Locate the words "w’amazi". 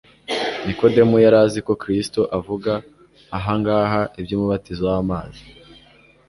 4.91-5.43